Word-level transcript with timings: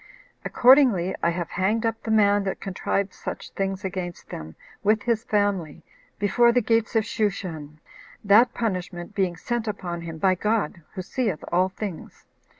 Accordingly, 0.43 1.13
I 1.21 1.29
have 1.29 1.51
hanged 1.51 1.85
up 1.85 2.01
the 2.01 2.09
man 2.09 2.43
that 2.45 2.59
contrived 2.59 3.13
such 3.13 3.51
things 3.51 3.85
against 3.85 4.29
them, 4.29 4.55
with 4.81 5.03
his 5.03 5.23
family, 5.25 5.83
before 6.17 6.51
the 6.51 6.59
gates 6.59 6.95
of 6.95 7.05
Shushan; 7.05 7.79
that 8.23 8.51
punishment 8.51 9.13
being 9.13 9.35
sent 9.37 9.67
upon 9.67 10.01
him 10.01 10.17
by 10.17 10.33
God, 10.33 10.81
who 10.95 11.03
seeth 11.03 11.43
all 11.51 11.69
things. 11.69 12.25